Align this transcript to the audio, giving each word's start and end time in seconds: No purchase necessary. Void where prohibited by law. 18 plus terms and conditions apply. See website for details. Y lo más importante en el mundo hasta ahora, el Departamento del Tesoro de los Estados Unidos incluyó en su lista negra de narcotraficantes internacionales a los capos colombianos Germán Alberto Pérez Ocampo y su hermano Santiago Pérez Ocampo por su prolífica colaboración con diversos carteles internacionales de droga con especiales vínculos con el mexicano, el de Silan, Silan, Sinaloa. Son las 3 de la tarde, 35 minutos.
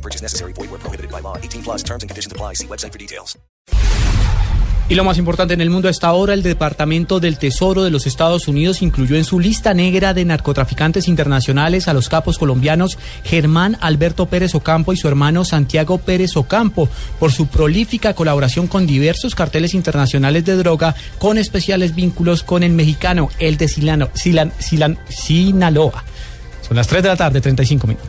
No 0.00 0.02
purchase 0.02 0.22
necessary. 0.22 0.54
Void 0.54 0.70
where 0.70 0.80
prohibited 0.80 1.10
by 1.10 1.20
law. 1.20 1.36
18 1.36 1.62
plus 1.62 1.82
terms 1.82 2.02
and 2.02 2.08
conditions 2.08 2.32
apply. 2.32 2.54
See 2.54 2.66
website 2.66 2.92
for 2.92 2.98
details. 2.98 3.36
Y 4.88 4.96
lo 4.96 5.04
más 5.04 5.18
importante 5.18 5.54
en 5.54 5.60
el 5.60 5.70
mundo 5.70 5.88
hasta 5.88 6.08
ahora, 6.08 6.34
el 6.34 6.42
Departamento 6.42 7.20
del 7.20 7.38
Tesoro 7.38 7.84
de 7.84 7.90
los 7.90 8.08
Estados 8.08 8.48
Unidos 8.48 8.82
incluyó 8.82 9.14
en 9.14 9.22
su 9.22 9.38
lista 9.38 9.72
negra 9.72 10.14
de 10.14 10.24
narcotraficantes 10.24 11.06
internacionales 11.06 11.86
a 11.86 11.92
los 11.92 12.08
capos 12.08 12.38
colombianos 12.38 12.98
Germán 13.22 13.76
Alberto 13.82 14.26
Pérez 14.26 14.52
Ocampo 14.56 14.92
y 14.92 14.96
su 14.96 15.06
hermano 15.06 15.44
Santiago 15.44 15.98
Pérez 15.98 16.36
Ocampo 16.36 16.88
por 17.20 17.30
su 17.30 17.46
prolífica 17.46 18.14
colaboración 18.14 18.66
con 18.66 18.84
diversos 18.84 19.36
carteles 19.36 19.74
internacionales 19.74 20.44
de 20.44 20.56
droga 20.56 20.96
con 21.18 21.38
especiales 21.38 21.94
vínculos 21.94 22.42
con 22.42 22.64
el 22.64 22.72
mexicano, 22.72 23.28
el 23.38 23.58
de 23.58 23.68
Silan, 23.68 24.08
Silan, 24.14 24.98
Sinaloa. 25.08 26.02
Son 26.62 26.76
las 26.76 26.88
3 26.88 27.02
de 27.04 27.08
la 27.10 27.16
tarde, 27.16 27.40
35 27.40 27.86
minutos. 27.86 28.08